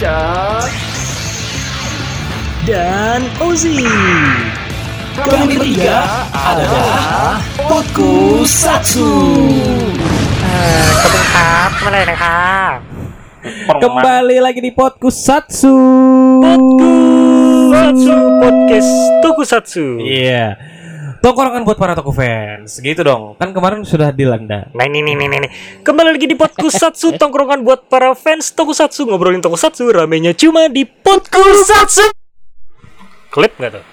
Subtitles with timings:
[0.00, 0.64] Marca
[2.64, 3.84] dan Ozi.
[5.20, 6.00] Kami bertiga
[6.32, 7.36] adalah
[7.68, 9.12] Potku Satsu.
[11.02, 12.76] ขอบคุณครับมาเลยนะครับ
[13.84, 15.76] Kembali lagi di Podcast Satsu.
[17.68, 20.56] Satsu Podcast Tokusatsu Iya.
[21.21, 22.81] Tongkrongan buat para Toku fans.
[22.81, 23.37] Gitu dong.
[23.37, 24.73] Kan kemarin sudah dilanda.
[24.73, 25.51] Nah ini nih nih nih nih.
[25.85, 26.81] Kembali lagi di Podcast
[27.21, 32.09] Tongkrongan buat para fans Tokusatsu Ngobrolin Tokusatsu Ramenya cuma di Podcast
[33.29, 33.83] Klip gak tuh?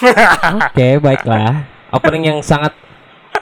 [0.72, 1.68] Oke, baiklah.
[1.92, 2.72] Opening yang sangat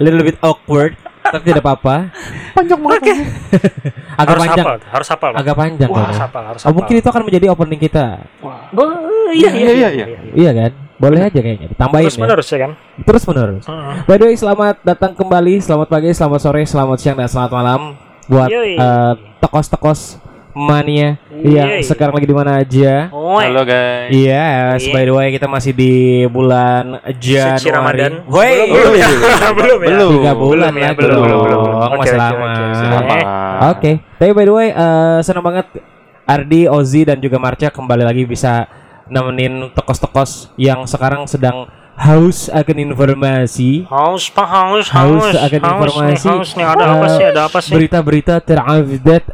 [0.02, 2.10] little bit awkward, tapi tidak apa-apa.
[2.50, 3.02] Panjang banget
[4.20, 4.64] Agak Harus panjang.
[4.66, 5.38] hafal Harus hafal Pak.
[5.38, 8.06] Agak panjang Wah, harus hafal Harus Oh, hafal mungkin itu akan menjadi opening kita.
[8.42, 10.72] Oh, iya iya iya, iya, Iya kan?
[10.96, 11.68] Boleh aja kayaknya.
[11.68, 12.22] Ditambahin Terus ya.
[12.22, 13.64] menerus ya kan Terus menerus.
[13.64, 13.94] Heeh.
[14.02, 17.80] By the way, selamat datang kembali, selamat pagi, selamat sore, selamat siang dan selamat malam
[18.26, 18.74] buat Yoi.
[18.74, 20.18] eh, tokos-tokos
[20.52, 21.84] mania yang Yoi.
[21.84, 23.12] sekarang lagi di mana aja.
[23.12, 24.08] Oh, Halo guys.
[24.08, 24.88] Iya, Iya.
[24.88, 25.92] by the way kita masih di
[26.26, 27.60] bulan Januari.
[27.60, 28.12] Suci Ramadan.
[28.24, 29.08] Woi, belum, belum ya?
[29.60, 29.88] belum ya?
[29.92, 30.10] Belum.
[30.16, 31.62] tiga bulan Belum ya, belum, belum,
[31.94, 32.40] Masih lama.
[32.40, 33.24] oke, Selamat.
[33.70, 35.66] Oke, tapi by the way, eh, senang banget
[36.24, 38.64] Ardi, Ozi dan juga Marcia kembali lagi bisa
[39.06, 43.88] nemenin tokos-tokos yang sekarang sedang haus akan informasi.
[43.88, 46.28] Haus pak haus Haus haus akan haus informasi.
[46.28, 49.28] nih haus nih ada apa eh, sih ada apa sih Berita-berita terupdate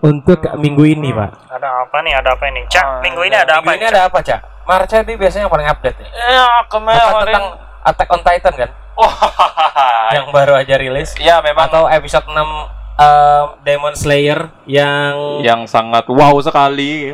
[0.00, 1.30] untuk minggu ini, Pak.
[1.52, 4.18] ada apa nih ada apa ini cak minggu ini ada apa Minggu ini ada apa,
[4.24, 4.40] Cak?
[4.64, 6.08] Marcia ini biasanya yang paling update ya.
[6.08, 7.46] ya Bukan kemarin tentang
[7.80, 8.70] Attack on Titan kan?
[8.96, 9.12] Wah.
[10.16, 11.12] yang baru aja rilis.
[11.16, 17.12] ya memang Atau episode 6 eh, Demon Slayer yang yang sangat wow sekali.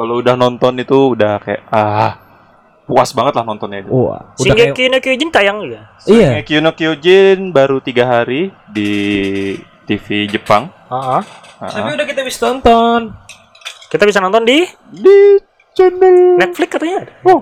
[0.00, 2.16] Kalau udah nonton itu udah kayak ah
[2.82, 3.90] puas banget lah nontonnya itu.
[3.92, 6.40] Wah, udah kayak Shingeki no Kyojin tayang juga Iya.
[6.40, 8.90] Shingeki no Kyojin baru tiga hari di
[9.84, 10.72] TV Jepang.
[10.86, 11.22] Heeh.
[11.60, 13.12] Ah, Tapi udah kita bisa tonton.
[13.86, 15.36] kita bisa nonton di di
[15.72, 16.34] channel.
[16.36, 17.38] Netflix katanya ada Oh,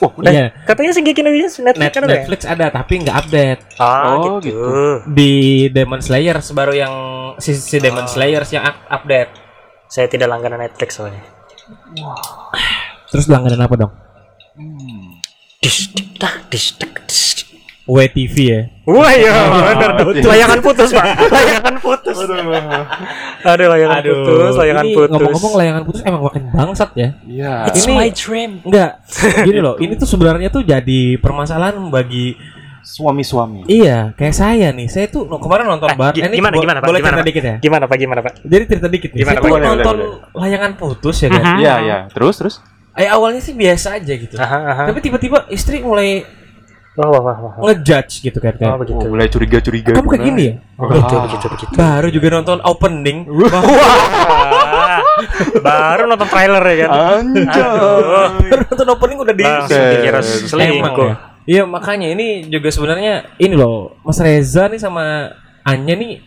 [0.00, 0.30] oh udah.
[0.30, 0.46] Iya.
[0.62, 2.14] katanya Shingeki no Kyojin Netflix Net kan ada ya?
[2.18, 3.60] Netflix ada tapi nggak update.
[3.78, 4.62] ah Oh, gitu, gitu.
[5.08, 5.32] Di
[5.68, 6.94] Demon Slayer baru yang
[7.38, 9.32] si, si Demon Slayer yang up- update.
[9.84, 11.20] saya tidak langganan Netflix soalnya
[13.12, 13.92] Terus langganan apa dong?
[15.62, 16.74] dis dah dis.
[17.82, 18.60] WTV ya.
[18.86, 19.34] Wah ya
[19.74, 20.22] benar Aduh.
[20.22, 22.14] layangan putus pak layangan putus
[23.42, 27.08] aduh layangan putus layangan ini putus Ngomong-ngomong layangan putus emang makin bangsat ya.
[27.26, 27.54] Iya.
[27.70, 29.02] It's Ini- my dream Enggak.
[29.50, 32.38] Gini loh, ini tuh sebenarnya tuh jadi permasalahan bagi
[32.82, 33.62] Suami-suami.
[33.64, 34.86] Iya, kayak saya nih.
[34.86, 36.10] Saya tuh no, kemarin nonton Eh, bar.
[36.12, 37.54] eh, ini gimana gimana pak Boleh gimana cerita pak dikit ya.
[37.58, 39.18] gimana pak gimana pak Jadi cerita dikit nih.
[39.22, 39.48] Gimana, saya Pak?
[39.48, 40.36] Boleh, boleh, nonton boleh.
[40.36, 41.42] layangan putus ya kan.
[41.56, 41.98] Iya, iya.
[42.08, 42.54] Terus terus.
[42.92, 44.34] Eh awalnya sih biasa aja gitu.
[44.36, 44.84] Aha, aha.
[44.90, 46.26] Tapi tiba-tiba istri mulai
[46.92, 48.76] wah wah wah wah ngejudge gitu kan oh kayak.
[48.84, 49.92] begitu Oh, mulai curiga-curiga.
[49.96, 50.54] Kamu kayak gini ya?
[50.76, 53.18] begitu begitu begitu Baru juga nonton opening.
[54.72, 55.00] Wah,
[55.64, 56.90] baru nonton trailer ya kan
[57.22, 57.64] Anjay.
[58.44, 59.44] Baru nonton opening udah di
[60.44, 61.31] selingkuh.
[61.44, 66.22] Iya makanya ini juga sebenarnya ini loh Mas Reza nih sama Anya nih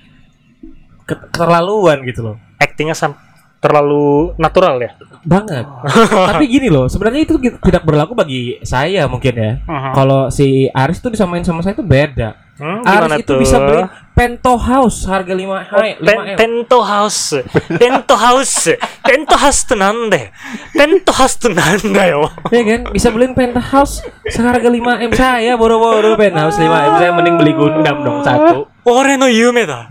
[1.02, 2.36] ke- keterlaluan gitu loh.
[2.58, 3.16] Actingnya sam
[3.58, 4.92] terlalu natural ya?
[5.22, 5.66] Banget.
[6.30, 9.52] Tapi gini loh sebenarnya itu tidak berlaku bagi saya mungkin ya.
[9.62, 9.92] Mhm.
[9.94, 12.36] kalau si Aris tuh disamain sama saya itu beda.
[12.56, 13.40] Hmm, Aris itu tuh?
[13.40, 13.84] bisa beli
[14.16, 15.44] penthouse harga 5
[15.76, 17.44] hai, 5 Pen- M penthouse
[17.76, 18.72] penthouse
[19.04, 20.32] penthouse tuh nande.
[20.72, 22.32] Penthouse tuh nanda yo.
[22.50, 22.82] Ya kan?
[22.96, 24.00] Bisa beliin penthouse
[24.32, 25.12] seharga 5 M.
[25.12, 26.94] Saya boro-boro penthouse 5 M.
[26.96, 28.72] Saya mending beli Gundam dong satu.
[28.86, 29.90] Ore no yume da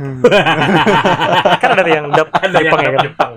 [1.63, 3.03] kan ada yang dap Jepang ya kan?
[3.03, 3.33] Jepang.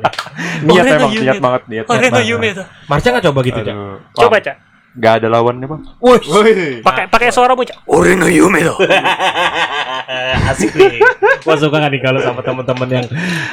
[0.70, 1.26] Niat emang, yume.
[1.26, 1.86] niat banget, niat.
[1.90, 2.30] ore no banget.
[2.30, 3.76] yume da Marsha nggak coba gitu Cak?
[4.14, 4.56] Coba cak
[4.98, 5.82] Gak ada lawannya, Bang.
[6.02, 7.86] Wih, pakai pakai suara bocah.
[7.86, 8.74] Ore no yume da.
[10.52, 11.04] asik nih
[11.44, 13.06] gua suka kan nih kalau sama teman-teman yang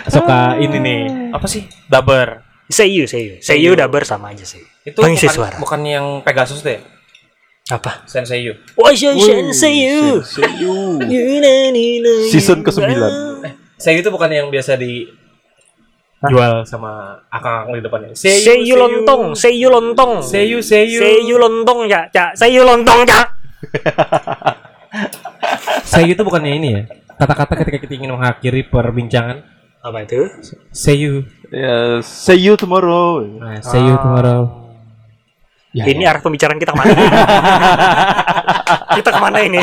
[0.07, 1.01] suka ini nih
[1.35, 3.37] apa sih daber Seiyu, seiyu.
[3.45, 4.65] Seiyu udah bersama aja sih.
[4.89, 5.57] itu Pengisi bukan, suara.
[5.61, 6.81] bukan yang Pegasus deh
[7.69, 8.09] Apa?
[8.09, 10.25] Senseiyu Oisho senseiyu.
[10.25, 10.97] Seiyu.
[11.05, 11.77] Season
[12.33, 12.89] Season ke-9.
[13.77, 15.05] Seiyu itu bukan yang biasa di
[16.31, 20.23] jual sama akang di depannya Seiyu lontong, seiyu lontong.
[20.25, 22.33] Seiyu Seiyu Seiyu lontong ya, ya.
[22.33, 23.21] Seiyu lontong ya.
[25.91, 26.83] Seiyu itu bukannya ini ya
[27.15, 29.47] kata-kata ketika kita ingin mengakhiri perbincangan
[29.85, 30.27] Apa itu?
[30.73, 33.21] Seiyu Ya, see you tomorrow.
[33.23, 34.65] nah, Seiyu tomorrow
[35.75, 36.95] Ya, ini arah pembicaraan kita ke mana?
[38.99, 39.59] kita ke mana ini?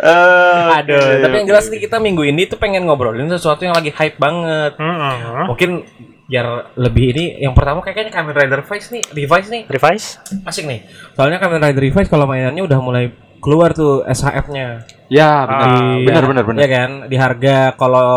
[0.00, 3.76] Eh, Aduh, oke, tapi yang jelas nih kita minggu ini tuh pengen ngobrolin sesuatu yang
[3.76, 4.80] lagi hype banget.
[4.80, 5.52] Hmm.
[5.52, 5.84] Mungkin
[6.30, 10.22] biar lebih ini yang pertama kayaknya Kamen Rider Vice nih, Revice nih Revise?
[10.46, 10.86] asik nih.
[11.12, 13.12] Soalnya Kamen Rider Revice kalau mainannya udah mulai
[13.44, 14.88] keluar tuh SHF-nya.
[15.10, 15.68] Ya, benar.
[15.68, 16.60] Ah, benar, Ya, benar, benar.
[16.60, 18.12] Ya kan, di harga kalau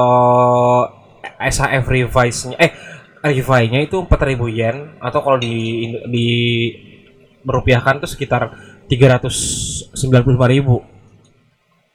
[1.41, 2.71] SHF Revice-nya eh
[3.23, 6.27] Revai-nya itu 4000 yen atau kalau di di
[7.47, 8.51] merupiahkan tuh sekitar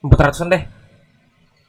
[0.01, 0.05] 395.000.
[0.05, 0.63] 400-an deh.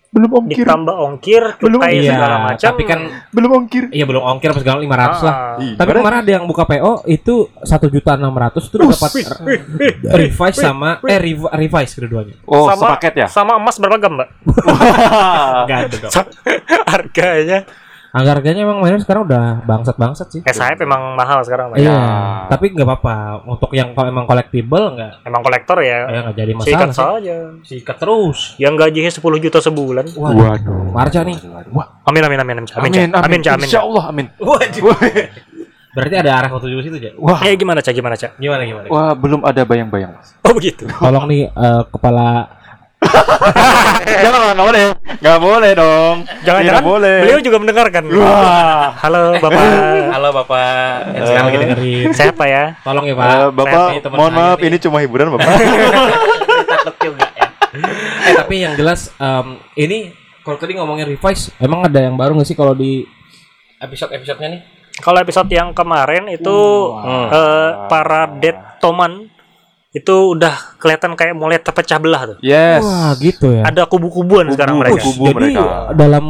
[0.10, 0.66] Belum ongkir.
[0.66, 3.00] ditambah ongkir Belum, cukai iya, segala macam tapi kan
[3.30, 3.94] Belum ongkir.
[3.94, 4.90] iya belum ongkir apa segala 500
[5.22, 5.36] lah.
[5.54, 5.62] Ah.
[5.62, 9.12] Ih, Tapi kemarin ada yang buka PO itu satu juta enam ratus itu dapat
[10.10, 12.34] revise sama eh rev- revise keduanya.
[12.44, 13.28] Oh, sama sepaket ya?
[13.30, 14.30] sama emas berapa gam mbak
[15.62, 16.12] Enggak ada dong.
[16.90, 17.60] Harganya
[18.10, 20.42] Angga harganya emang mainnya sekarang udah bangsat-bangsat sih.
[20.42, 22.02] SHF emang mahal sekarang mbak Iya, Ya.
[22.48, 23.16] tapi nggak apa-apa.
[23.46, 26.90] Untuk yang kalau emang collectible nggak, emang kolektor ya ya nggak jadi sikat masalah.
[26.90, 27.06] sih.
[27.22, 28.40] saja Sikat terus.
[28.58, 30.90] yang gajinya 10 juta sebulan Waduh.
[30.90, 31.38] Marca nih.
[31.70, 34.26] Wah, amin amin amin amin amin, amin Ca, amin Insya Allah, amin.
[35.90, 37.12] Berarti ada arah foto juga situ, Ja?
[37.16, 38.86] Wah, eh gimana cak gimana cak Gimana gimana?
[38.88, 40.38] wah belum ada bayang-bayang, Mas.
[40.40, 42.46] oh begitu Tolong nih eh, kepala
[44.24, 44.82] Jangan, nggak boleh.
[45.20, 46.16] Nggak boleh dong.
[46.42, 47.18] jangan-jangan Tidak boleh.
[47.22, 48.88] beliau juga mendengarkan Wah.
[48.98, 49.64] halo bapak
[50.16, 50.80] Halo Bapak
[51.12, 52.06] yang sekarang lagi dengerin.
[52.12, 53.52] siapa ya Tolong ya, Eh, Pak.
[53.54, 55.50] Bapak, Ini teman mohon maaf, ini cuma hiburan, Bapak.
[56.80, 57.48] takut juga ya.
[58.24, 60.10] eh tapi yang jelas em, ini
[60.42, 63.06] kalau tadi ngomongin revise, emang ada yang baru nggak sih kalau di
[63.78, 64.62] episode-episodenya nih?
[64.98, 66.58] kalau episode yang kemarin itu
[66.92, 67.28] Wah.
[67.30, 69.28] eh, para Dead Toman
[69.90, 72.80] itu udah kelihatan kayak mulai terpecah belah tuh Yes.
[72.80, 73.66] Wah, gitu ya.
[73.66, 75.24] ada kubu-kubuan sekarang Kubu, mereka kubu.
[75.24, 75.64] Jadi mereka.
[75.92, 76.26] dalam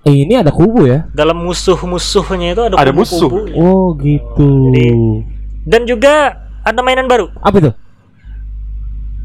[0.00, 1.02] eh, ini ada kubu ya?
[1.10, 3.54] dalam musuh-musuhnya itu ada Ada kubu-kubunya.
[3.58, 4.48] Oh, gitu.
[4.70, 5.22] Jadi-
[5.60, 6.14] dan juga
[6.62, 7.70] ada mainan baru Apa itu?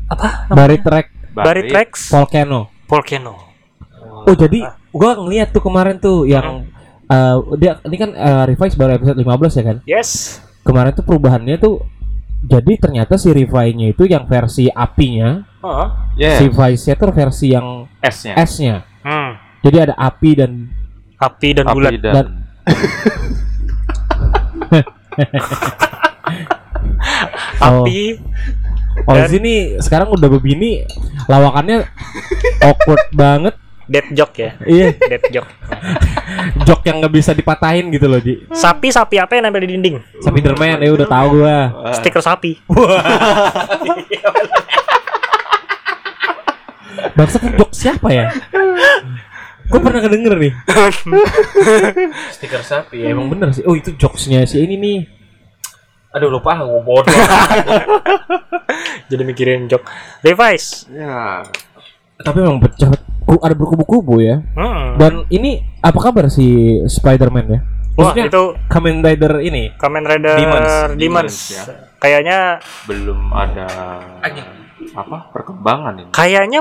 [0.08, 2.70] apa Bari track Barit Rex Volcano.
[2.86, 3.34] Volcano
[4.26, 4.58] Oh, jadi
[4.90, 6.66] gua ngeliat tuh kemarin tuh yang
[7.06, 9.78] eh, dia ini kan eh, revise baru episode 15 ya kan?
[9.86, 11.78] yes Kemarin tuh perubahannya tuh
[12.46, 15.88] jadi ternyata si Revive-nya itu yang versi apinya, oh.
[16.16, 16.40] Yes.
[16.40, 18.34] si Vice-nya tuh versi yang S-nya.
[18.40, 18.76] S-nya.
[19.02, 19.32] hmm.
[19.60, 20.52] Jadi ada api dan
[21.18, 22.34] api dan Api bulat dan Dan-
[27.62, 28.02] api
[29.06, 30.88] Oh Dan- sini sekarang udah begini
[31.28, 31.84] lawakannya
[32.64, 33.56] awkward banget.
[33.86, 35.50] Dead joke ya Iya, dead joke
[36.66, 38.50] jok yang nggak bisa dipatahin gitu loh, Ji.
[38.52, 41.58] sapi sapi apa yang nempel di dinding Spiderman ya udah tahu gua.
[41.94, 42.58] stiker sapi
[47.16, 48.28] Bangsat itu jok siapa ya?
[49.66, 50.52] Gue pernah kedenger nih.
[52.36, 53.64] Stiker sapi ya, emang bener sih.
[53.64, 55.00] Oh itu jokesnya si ini nih.
[56.12, 57.08] Aduh lupa gue bodoh.
[59.12, 59.88] jadi mikirin joke
[60.24, 61.44] revise Ya.
[62.20, 62.92] Tapi emang pecah.
[63.26, 64.40] Ku- Ada berkubu-kubu ya.
[64.48, 64.96] hmm.
[64.96, 66.46] Dan ini apa kabar si
[66.84, 67.60] Spider-Man ya?
[67.94, 69.72] wah Maksudnya itu Kamen Rider ini.
[69.74, 70.68] Kamen Rider Demons.
[70.68, 71.64] Demons, Demons, ya.
[71.98, 72.38] kayaknya
[72.84, 73.68] Belum ada
[74.94, 76.10] apa perkembangan ini.
[76.10, 76.60] kayaknya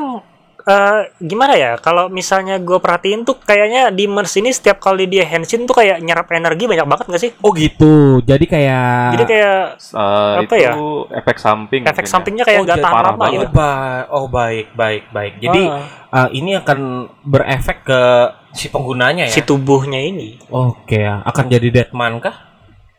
[0.64, 5.64] eh, gimana ya kalau misalnya gue perhatiin tuh kayaknya Demons ini setiap kali dia henshin
[5.64, 8.18] tuh kayak nyerap energi banyak banget gak sih Oh gitu.
[8.20, 9.58] Jadi kayak jadi kayak
[9.94, 10.72] Eh, Apa itu ya?
[11.14, 11.82] efek samping.
[11.84, 12.10] efek ya.
[12.10, 15.32] sampingnya kayak Oh, nggak jadi tahan parah lama gitu Oh, ba- oh baik baik baik.
[15.38, 15.62] Jadi
[16.10, 16.78] Ah, uh, ini akan
[17.22, 18.02] berefek ke
[18.50, 19.30] si penggunanya ya.
[19.30, 22.54] si tubuhnya ini Oke, akan jadi deadman kah?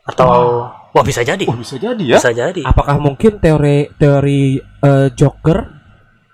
[0.06, 0.62] atau
[0.94, 2.14] wah bisa jadi Oh, bisa jadi ya.
[2.14, 5.75] bisa jadi Apakah mungkin teori teori eh, Joker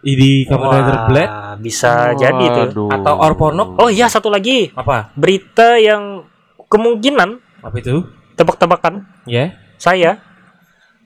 [0.04, 2.88] di Kamen Rider Blade bisa jadi tuh Waduh.
[2.90, 3.68] atau Orponok?
[3.78, 5.14] oh iya satu lagi apa?
[5.14, 6.26] berita yang
[6.66, 8.02] kemungkinan Apa itu?
[8.35, 9.54] tebak-tebakan Ya.
[9.76, 10.18] saya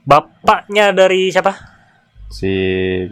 [0.03, 1.53] bapaknya dari siapa
[2.27, 2.51] si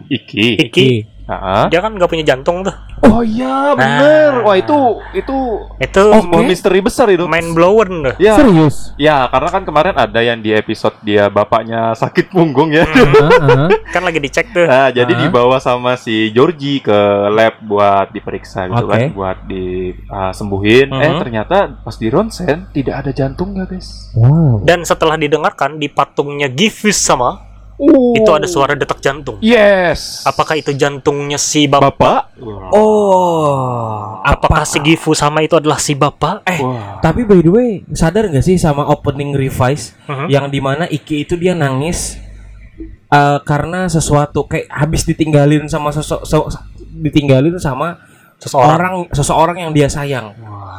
[0.05, 0.59] Iki.
[0.65, 0.89] Iki
[1.27, 1.65] Ah.
[1.67, 4.41] dia kan nggak punya jantung tuh Oh iya, bener.
[4.41, 4.43] Ah.
[4.43, 4.77] Wah, itu
[5.13, 5.37] itu
[5.77, 7.25] itu sebuah misteri besar itu.
[7.25, 8.93] main blower tuh Ya, Serius?
[8.95, 12.83] ya karena kan kemarin ada yang di episode dia bapaknya sakit punggung ya.
[12.83, 13.69] Heeh.
[13.89, 15.19] kan lagi dicek tuh Nah, jadi Ah.
[15.21, 16.97] dibawa sama si Georgie ke
[17.29, 18.91] lab buat diperiksa gitu Oke.
[18.91, 20.89] kan, buat disembuhin.
[20.91, 21.19] Eh Mhm.
[21.19, 24.09] ternyata pas di ronsen tidak ada jantungnya, guys.
[24.13, 24.61] Wow.
[24.61, 27.37] dan setelah didengarkan di patungnya Gifus sama
[27.75, 28.15] Uh.
[28.15, 30.23] itu ada suara detak jantung Yes.
[30.23, 32.19] apakah itu jantungnya si bapak bapak?
[32.71, 36.99] Oh, apakah si Gifu sama itu adalah si bapak Eh, Wah.
[36.99, 40.27] tapi by the way, sadar nggak sih sama opening revise Mhm.
[40.27, 42.15] yang di mana Iki itu dia nangis
[43.05, 46.47] eh, karena sesuatu kayak habis ditinggalin sama sosok so-
[46.95, 47.99] ditinggalin sama
[48.35, 50.35] seseorang orang seseorang yang dia sayang.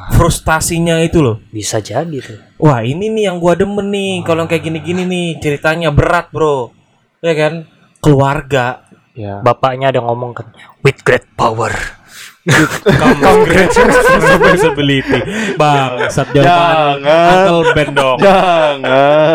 [0.07, 1.43] Frustasinya itu loh.
[1.51, 4.23] bisa jadi tuh Wah, ini nih yang gua demen nih.
[4.23, 6.76] Kalau yang kayak gini-gini nih ceritanya berat, Bro.
[7.25, 7.53] Ya kan?
[8.01, 8.87] Keluarga.
[9.17, 9.41] Ya.
[9.41, 10.53] bapaknya ada ngomong kan
[10.85, 11.73] with great power
[12.47, 15.19] Come great responsibility.
[15.59, 17.27] Bangsat jangan Jangan.
[17.27, 18.19] Uncle Ben dong.
[18.23, 18.77] Jangan.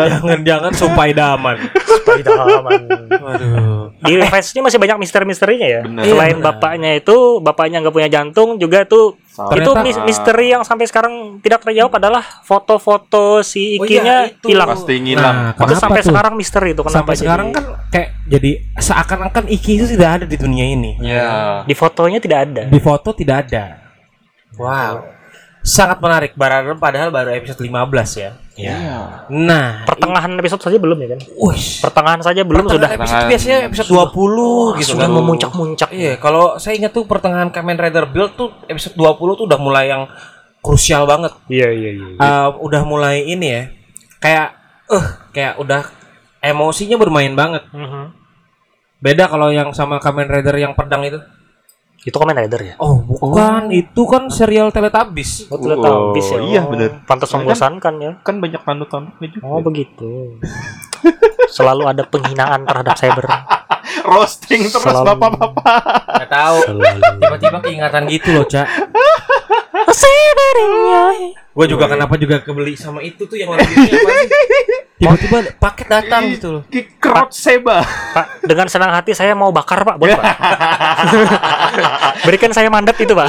[0.08, 1.56] Jangan-jangan Supaidaman.
[1.92, 2.80] Spider-Man.
[3.20, 3.92] Waduh.
[4.02, 6.02] di revise ini masih banyak misteri-misterinya ya Bener.
[6.02, 6.46] selain Iya, bener.
[6.50, 9.48] bapaknya itu bapaknya nggak punya jantung juga tuh Sama.
[9.48, 14.30] itu Ternyata- mis- misteri yang sampai sekarang tidak terjawab adalah foto-foto si Oh Ikinya iya,
[14.30, 14.44] itu.
[14.46, 14.68] hilang.
[14.68, 15.24] pasti ngilang.
[15.24, 16.08] Nah, Itu kenapa sampai tuh?
[16.12, 20.24] sekarang misteri itu kenapa Sampai jadi- sekarang kan kayak jadi seakan-akan Iki itu tidak ada
[20.26, 20.92] di dunia ini.
[21.00, 21.64] Iya.
[21.64, 22.62] di fotonya tidak ada.
[22.66, 23.64] Di foto tidak ada.
[24.52, 25.00] Wow.
[25.62, 26.34] Sangat menarik.
[26.34, 27.70] Baru padahal baru episode 15
[28.18, 28.30] ya.
[28.52, 28.76] Iya.
[29.30, 31.20] Nah, Pertengahan episode saja belum ya kan?
[31.34, 31.80] Wush.
[31.80, 33.30] Pertengahan saja belum sudah Pertengahan episode Pertengahan.
[33.30, 35.16] biasanya episode 20 gitu sudah kan.
[35.16, 35.88] memuncak-muncak.
[35.90, 39.88] Iya, kalau saya ingat tuh pertengahan Kamen Rider Build tuh episode 20 tuh udah mulai
[39.88, 40.04] yang
[40.60, 41.32] krusial banget.
[41.46, 42.06] Iya iya iya.
[42.12, 43.62] Eh, udah mulai ini ya.
[44.18, 44.48] Kayak
[44.86, 45.82] eh kayak udah
[46.40, 47.62] emosinya bermain banget.
[47.70, 48.18] Mhm.
[48.98, 51.18] Beda kalau yang sama Kamen Rider yang pedang itu.
[52.02, 52.74] Itu Kamen Rider ya?
[52.76, 53.70] Oh, bukan.
[53.70, 55.46] Itu kan serial Teletubbies.
[55.46, 56.38] Oh, tidak Oh, tahu bis ya.
[56.42, 56.90] iya, Oh, bener.
[57.06, 58.12] Pantas Kan- membosankan ya.
[58.20, 59.44] Kan banyak tanduk-tanduknya juga.
[59.46, 60.10] Oh begitu.
[61.48, 63.26] Selalu ada penghinaan terhadap cyber.
[64.04, 65.62] Roasting terus bapak-bapak.
[66.18, 66.58] Gak tahu.
[67.22, 68.66] Tiba-tiba keingatan gitu loh, Cak.
[71.52, 74.28] Gue juga kenapa juga kebeli sama itu tuh yang warna birunya apa sih?
[75.02, 76.62] Tiba-tiba paket datang gitu loh.
[76.70, 77.82] Kikrot seba.
[78.14, 80.24] Pak, dengan senang hati saya mau bakar Pak, boleh Pak?
[82.28, 83.28] Berikan saya mandat itu Pak.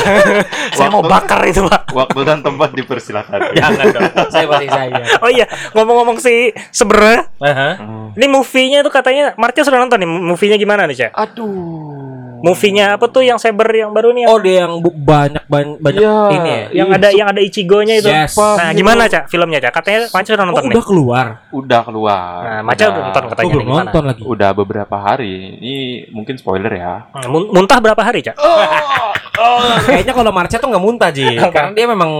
[0.78, 1.90] saya mau bakar itu Pak.
[1.96, 3.40] Waktu dan tempat dipersilakan.
[3.58, 4.12] Jangan dong.
[4.30, 4.96] Saya pasti saya.
[5.24, 7.70] Oh iya, ngomong-ngomong si sebenarnya Aha.
[8.14, 11.12] ini movie-nya itu katanya Marcia sudah nonton nih movie-nya gimana nih, Cak?
[11.16, 12.33] Aduh.
[12.44, 14.28] Movie-nya apa tuh yang Saber yang baru nih?
[14.28, 16.18] Oh, dia yang banyak banyak, banyak Iya.
[16.30, 16.66] ini ya.
[16.76, 18.06] yang ada yang ada Ichigo-nya itu.
[18.06, 18.36] Yes.
[18.36, 19.32] Nah, gimana, Cak?
[19.32, 19.72] Filmnya, Cak?
[19.74, 20.76] Katanya Marcia sudah Oh, nonton nih.
[20.76, 21.26] udah keluar.
[21.50, 22.40] Udah keluar.
[22.44, 23.84] Nah, Marcia udah nonton Oh, katanya belum nih, gimana?
[23.88, 24.22] nonton lagi.
[24.28, 25.32] Udah beberapa hari.
[25.56, 25.76] Ini
[26.12, 27.08] mungkin spoiler ya.
[27.10, 28.36] Hmm, mun- Muntah berapa hari, Cak?
[29.82, 31.24] Kayaknya kalau Marcia tuh nggak muntah, Ji.
[31.40, 32.12] Karena dia memang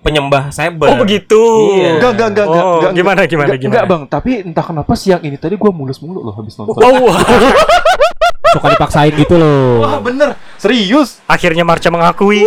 [0.00, 0.88] penyembah cyber.
[0.88, 1.36] Oh, begitu.
[1.74, 2.00] Iya.
[2.00, 3.74] Enggak, enggak, enggak, Oh, enggak, gimana, gimana, enggak, gimana?
[3.76, 4.02] enggak, Bang.
[4.08, 6.80] Tapi entah kenapa siang ini tadi gua mulus-mulu loh habis nonton.
[6.80, 7.12] Oh,
[8.50, 9.86] Suka dipaksain gitu loh.
[9.86, 10.34] Wah, bener.
[10.58, 11.22] Serius.
[11.30, 12.42] akhirnya Marcia mengakui.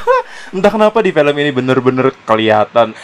[0.54, 2.94] Entah kenapa di film ini bener-bener kelihatan.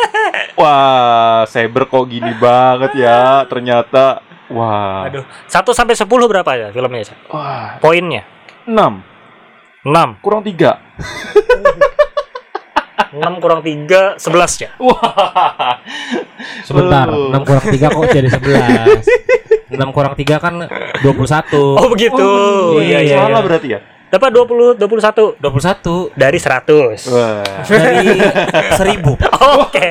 [0.60, 3.48] Wah, Saber kok gini banget ya.
[3.48, 4.20] Ternyata
[4.52, 5.08] wah.
[5.08, 7.16] Aduh, 1 sampai 10 berapa ya filmnya?
[7.32, 8.26] Wah, Poinnya
[8.68, 10.20] 6 6.
[10.20, 10.76] kurang 3.
[13.16, 14.70] 6 kurang 3 11 ya.
[14.76, 15.80] Wah.
[16.68, 17.08] Sebentar.
[17.08, 19.00] 6 kurang 3 kok jadi 11.
[19.70, 20.54] 6 kurang 3 kan
[21.02, 21.78] 21.
[21.78, 22.18] Oh, begitu.
[22.18, 23.16] Oh, iya iya, iya.
[23.22, 23.80] Salah berarti ya?
[24.10, 27.06] Dapat 20 21 21 dari 100.
[27.08, 27.46] Wah.
[27.62, 28.10] dari
[28.74, 29.06] 1000.
[29.62, 29.86] Oke.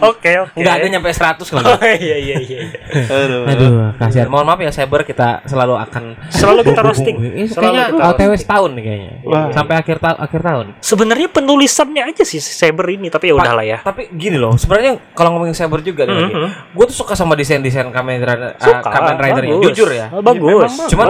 [0.00, 0.54] Oke, oke.
[0.54, 1.68] Enggak ada nyampe 100 kalau.
[1.68, 2.58] Oh, iya iya iya.
[2.62, 2.80] iya.
[3.04, 3.42] Aduh.
[3.44, 4.26] Aduh, kasihan.
[4.26, 7.16] Mohon maaf ya Cyber kita selalu akan Selalu kita roasting.
[7.18, 8.40] Ini Selalu kayaknya kita OTW roasting.
[8.40, 9.12] setahun nih kayaknya.
[9.22, 9.46] Wah.
[9.50, 10.66] Sampai akhir ta akhir tahun.
[10.80, 13.78] Sebenarnya penulisannya aja sih Saber ini, tapi ya udahlah ya.
[13.82, 16.22] Tapi gini loh, sebenarnya kalau ngomongin Cyber juga nih, Mhm.
[16.22, 16.36] lagi,
[16.72, 19.54] gue tuh suka sama desain-desain Kamen Rider, Suka, Kamen Rider-nya.
[19.54, 19.64] bagus.
[19.68, 20.06] Jujur ya.
[20.12, 20.70] Bagus.
[20.70, 21.06] memang Cuman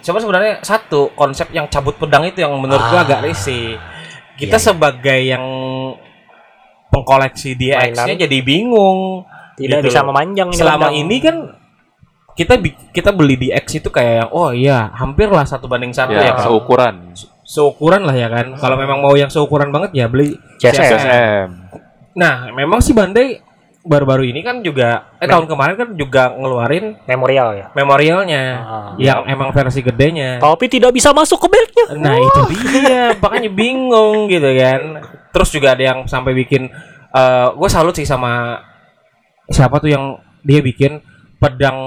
[0.00, 3.04] cuman sebenarnya satu konsep yang cabut pedang itu yang menurut gua Ah.
[3.04, 3.76] agak risih.
[4.34, 4.66] Kita Iya, iya.
[4.66, 5.44] sebagai yang
[6.88, 9.24] pengkoleksi DX-nya jadi bingung.
[9.54, 10.14] Tidak Gitu bisa loh.
[10.14, 11.36] memanjang Selama ini kan
[12.32, 12.54] kita
[12.92, 16.46] kita beli DX itu kayak oh iya hampir lah satu banding satu ya, Ya, kan.
[16.46, 16.94] seukuran.
[17.42, 18.54] Seukuran lah ya kan.
[18.54, 20.86] Kalau memang mau yang seukuran banget ya beli CSM.
[20.86, 21.48] CSM.
[22.14, 23.42] Nah, memang sih Bandai
[23.88, 27.66] baru-baru ini kan juga eh tahun kemarin kan juga ngeluarin memorial ya.
[27.72, 28.92] memorialnya Ah.
[29.00, 30.36] yang emang versi gedenya.
[30.36, 31.86] Tapi tidak bisa masuk ke beltnya.
[31.96, 35.00] Nah, itu dia, makanya bingung gitu kan.
[35.32, 36.68] Terus juga ada yang sampai bikin
[37.56, 38.60] gue salut sih sama
[39.48, 41.00] siapa tuh yang dia bikin
[41.40, 41.78] pedang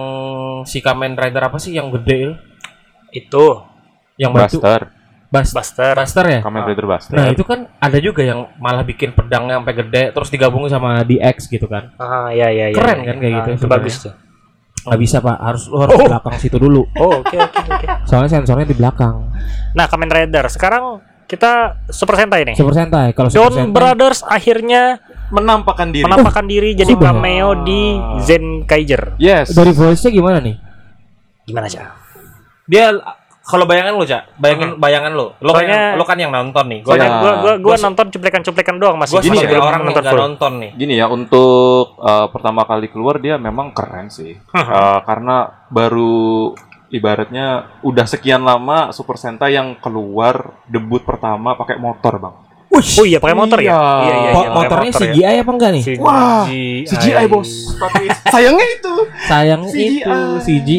[0.65, 2.34] si Kamen Rider apa sih yang gede itu?
[3.13, 3.46] Itu
[4.17, 4.58] Yang batu.
[5.31, 5.95] Bas Buster.
[5.95, 6.39] Buster ya?
[6.43, 7.15] Kamen Rider Buster.
[7.15, 11.47] Nah, itu kan ada juga yang malah bikin pedangnya sampai gede terus digabungin sama DX
[11.47, 11.95] gitu kan.
[11.95, 12.75] Ah, ya ya ya.
[12.75, 13.05] Keren ya.
[13.05, 14.13] kan kayak Ah, gitu Itu bagus tuh.
[14.81, 17.85] nggak bisa pak harus lu harus di belakang situ dulu Oh, oke oke oke.
[18.03, 19.29] soalnya sensornya di belakang
[19.71, 20.41] Nah, Kamen Rider.
[20.47, 22.57] Sekarang kita Super Sentai nih.
[22.57, 24.97] Super Sentai kalau Super Don Sentai Brothers akhirnya
[25.29, 26.03] Menampakkan diri.
[26.03, 27.13] menampakkan diri jadi sudah.
[27.13, 29.15] cameo di Zen Kaiser.
[29.15, 29.53] Yes.
[29.53, 30.57] dari voice nya gimana nih
[31.45, 31.79] Gimana sih?
[32.65, 32.89] dia
[33.51, 36.79] kalau bayangan lu cak bayangin bayangan lu lo kan yang, lo kan yang nonton nih
[36.88, 37.20] Soalnya Ya.
[37.20, 39.20] gua gua gua Gua nonton cuplikan-cuplikan doang masih.
[39.20, 40.22] Gini ya, belum orang nonton full.
[40.24, 45.67] nonton nih Gini ya untuk uh, pertama kali keluar dia memang keren sih Uh, karena
[45.67, 46.55] baru
[46.88, 52.36] ibaratnya udah sekian lama Super Sentai yang keluar debut pertama pakai motor bang.
[52.72, 53.68] Oh iya pakai motor ya?
[53.68, 53.75] Iya.
[53.75, 54.50] Iya iya iya.
[54.50, 55.12] motornya motor ya.
[55.12, 56.00] CGI apa enggak nih CGI.
[56.00, 56.44] Wah,
[56.88, 57.51] CGI bos.
[57.75, 58.94] Tapi sayangnya itu.
[59.22, 59.88] sayang CGI.
[59.98, 60.78] itu CGI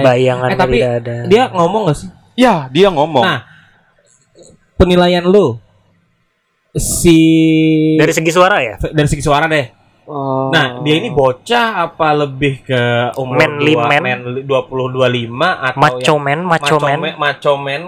[0.00, 1.16] Bayangan eh tapi tidak ada.
[1.24, 3.20] dia ngomong gak sih Ya dia ngomong.
[3.20, 3.44] nah
[4.74, 5.60] penilaian lu
[6.72, 7.18] si
[7.94, 8.74] dari segi suara ya?
[8.82, 12.76] dari segi suara deh Uh, Nah, dia ini bocah apa lebih ke
[13.16, 14.02] umur Manly dua- man?
[14.04, 16.98] manly 20 25 atau Macho yang man, macho man.
[17.16, 17.82] macho man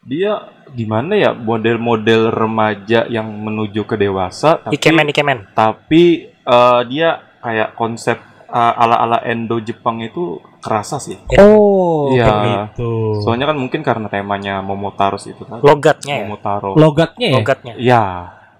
[0.00, 0.32] dia
[0.70, 5.38] gimana ya model-model remaja yang menuju ke dewasa tapi Ikemen Ikemen.
[5.52, 8.16] tapi eh, dia kayak konsep
[8.48, 11.14] eh, ala-ala Endo Jepang itu kerasa sih.
[11.38, 12.70] Oh, Iya.
[12.74, 13.22] gitu.
[13.22, 15.62] Soalnya kan mungkin karena temanya Momotaro itu kan.
[15.62, 16.26] Logatnya ya.
[16.26, 16.74] Momotaro.
[16.74, 17.36] Logatnya ya?
[17.38, 17.72] Logatnya.
[17.78, 18.02] Ya.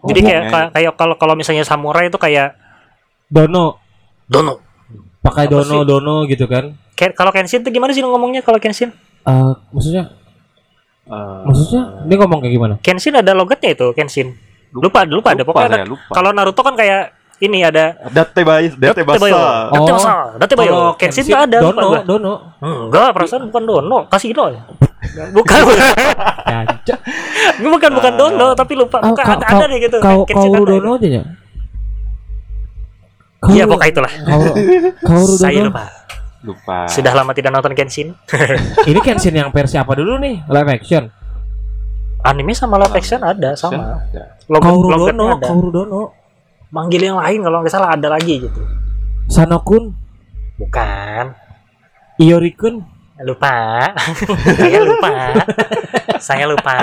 [0.06, 0.42] Jadi kayak
[0.78, 2.54] kayak kalau kalau misalnya samurai itu kayak
[3.26, 3.82] Dono.
[4.30, 4.62] dono.
[5.20, 5.88] Pakai dono sih?
[5.88, 6.70] dono gitu kan?
[6.94, 8.94] Kayak kalau Kenshin tuh gimana sih ngomongnya kalau Kenshin?
[9.26, 10.14] Eh, maksudnya
[11.08, 12.74] eh, maksudnya dia ngomong kayak gimana?
[12.80, 14.36] Kenshin ada logatnya itu Kenshin.
[14.68, 15.76] Lupa, lupa, ada pokoknya ada.
[15.80, 16.12] saya, lupa.
[16.12, 19.00] Kalau Naruto kan kayak ini ada Date Bai, Date.
[19.06, 19.70] Basa.
[19.72, 19.86] Oh.
[19.86, 20.36] Datebayo.
[20.36, 20.72] Datebayo.
[20.74, 22.00] Kalau Kenshin tuh ada lupa Dono, gua.
[22.04, 22.34] dono.
[22.60, 24.62] Enggak, perasaan bukan Dono, Kasino ya.
[25.32, 25.62] Bukan,
[26.42, 26.94] Caca.
[27.62, 28.98] bukan bukan Dono, tapi lupa.
[28.98, 29.96] Oh, Bukan, ada, ada deh gitu.
[30.02, 31.22] Kau Kenshin kau ada dono aja ya?
[33.48, 34.12] Iya, pokoknya itulah.
[34.26, 34.42] Kau
[35.06, 35.70] kau Saya dono.
[35.70, 35.84] lupa.
[36.48, 36.88] Lupa.
[36.88, 38.16] Sudah lama tidak nonton Kenshin.
[38.90, 40.48] Ini Kenshin yang versi apa dulu nih?
[40.48, 41.04] Live action.
[42.24, 44.00] Anime sama live action ada sama.
[44.10, 44.32] Ya.
[44.48, 45.44] Logat, Kauru logatnya dono, ada.
[45.44, 46.02] Kauru dono.
[46.72, 48.60] Manggil yang lain kalau nggak salah ada lagi gitu.
[49.28, 49.92] Sanokun,
[50.58, 51.24] Bukan.
[52.18, 52.82] Iorikun.
[53.18, 53.82] Lupa.
[54.58, 55.10] Saya lupa.
[56.22, 56.76] Saya lupa.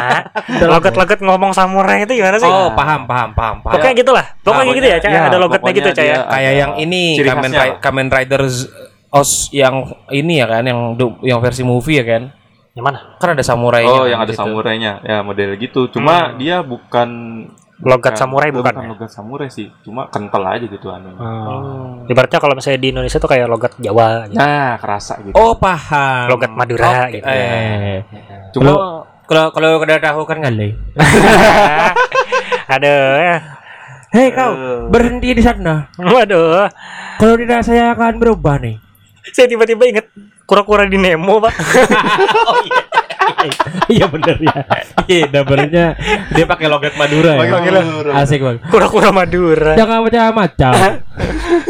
[0.64, 2.48] Logat-logat ngomong samurai itu gimana sih?
[2.48, 3.74] Oh, paham, paham, paham, paham.
[3.80, 4.26] Pokoknya gitulah.
[4.44, 5.10] Pokoknya Nah, gitu ya, Cak.
[5.12, 6.28] ya, ada logatnya gitu, ya.
[6.28, 7.52] kayak yang ini Kamen.
[7.80, 8.68] Kamen Riders
[9.16, 9.76] Os yang
[10.12, 10.92] ini ya kan yang
[11.24, 12.24] yang versi movie ya kan
[12.76, 13.00] Yang mana?
[13.16, 15.00] kan ada samurai Oh, yang ada samurainya.
[15.02, 15.88] Ya, model gitu.
[15.88, 16.38] Cuma Hmm.
[16.38, 17.10] dia bukan
[17.76, 18.72] Logat samurai bukan.
[18.72, 18.92] Bukan ya?
[18.92, 19.68] logat samurai sih.
[19.82, 21.12] Cuma kental aja gitu anu.
[21.12, 22.04] Hmm.
[22.06, 24.40] Ibaratnya kalau misalnya di Indonesia tuh kayak logat Jawa gitu.
[24.40, 25.32] Nah, kerasa gitu.
[25.34, 27.28] oh paham Logat Madura Oke, gitu.
[27.28, 28.00] eh.
[28.52, 28.72] Cuma
[29.24, 30.72] kalau kalau udah tahu kan kali
[32.70, 33.40] Aduh.
[34.12, 34.52] hei kau
[34.88, 36.70] berhenti di sana Waduh.
[37.18, 38.80] kalau tidak saya akan berubah nih
[39.32, 40.06] Saya tiba-tiba inget
[40.44, 41.54] kura-kura di Nemo, Pak.
[43.88, 44.58] iya bener ya
[45.06, 45.98] iya double-nya
[46.30, 48.12] dia pakai logat Madura ya Pakai Madura.
[48.18, 49.74] asik banget Kura-kura Madura.
[49.74, 50.74] jangan macam-macam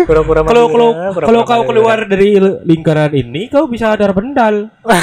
[0.03, 0.51] Kura-kura Madura.
[0.51, 4.71] kalau kalau kalau kau keluar dari li- lingkaran ini kau bisa ada bendal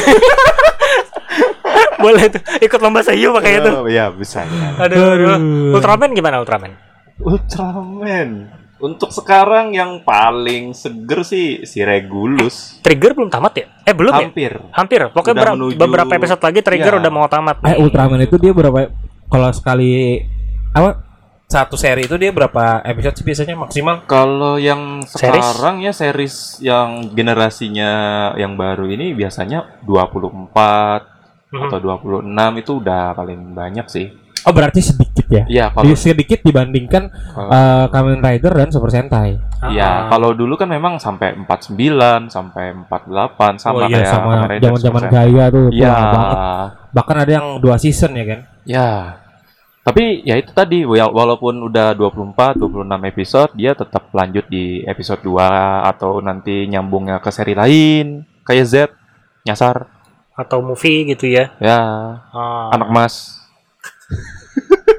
[2.00, 3.70] boleh tuh ikut lomba sayu pakai itu.
[3.70, 4.42] Oh, iya, bisa.
[4.42, 4.74] ya.
[4.77, 5.29] Aduh, aduh.
[5.33, 5.77] Aduh.
[5.79, 6.74] Ultraman gimana Ultraman?
[7.16, 8.50] Ultraman.
[8.83, 12.83] Untuk sekarang yang paling seger sih si Regulus.
[12.83, 13.66] Trigger belum tamat ya?
[13.81, 14.27] Eh belum ya?
[14.27, 14.53] Hampir.
[14.71, 15.01] Hampir.
[15.09, 17.01] Pokoknya Udah ber- menuju- beberapa episode lagi Trigger Iya.
[17.01, 17.62] udah mau tamat.
[17.64, 18.90] eh Ultraman itu dia berapa
[19.25, 20.18] kalau sekali
[20.68, 20.99] apa
[21.47, 25.45] satu seri itu dia berapa episode sih biasanya maksimal Kalau yang Series?
[25.45, 27.90] sekarang ya series yang generasinya
[28.35, 31.05] yang baru ini biasanya 24
[31.51, 31.62] Mhm.
[31.62, 32.25] atau 26
[32.57, 34.09] itu udah paling banyak sih.
[34.42, 38.90] oh berarti sedikit ya Iya, Di- kalau sedikit dibandingkan kalau- eh, Kamen Rider dan Super
[38.90, 39.99] Sentai Iya, Ah.
[40.09, 45.45] kalau dulu kan memang sampai 49, sampai 48 sama oh iya kayak sama zaman-zaman gaya
[45.49, 45.95] tuh Iya.
[46.90, 48.88] bahkan ada yang dua season ya kan Ya.
[49.83, 55.18] Tapi ya itu tadi wa- walaupun udah 24, 26 episode dia tetap lanjut di episode
[55.21, 55.42] 2
[55.85, 58.75] atau nanti nyambungnya ke seri lain kayak Z
[59.42, 59.90] nyasar
[60.33, 61.51] Atau movie gitu ya.
[61.59, 61.81] ya
[62.31, 62.71] Ah.
[62.71, 63.42] anak mas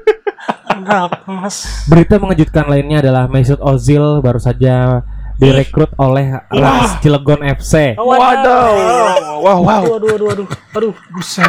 [1.26, 1.86] Mas.
[1.86, 5.02] berita mengejutkan lainnya adalah Mesut Ozil baru saja
[5.34, 9.42] direkrut oleh Ras Cilegon FC Waduh.
[9.42, 11.42] wow wow Aduh, aduh, aduh, aduh, aduh, buset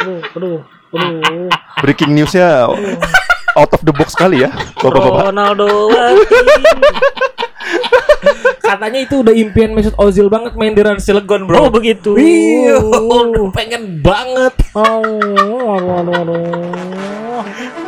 [0.00, 0.58] aduh, aduh,
[0.90, 1.48] aduh.
[1.82, 2.64] breaking newsnya
[3.52, 5.68] out of the box kali ya bapak-bapak Ronaldo
[8.66, 12.18] katanya itu udah impian Mesut Ozil banget main di Ras Cilegon Oh bro begitu.
[12.18, 14.54] Iya, udah pengen banget.
[14.74, 17.85] Oh, aduh, aduh, aduh.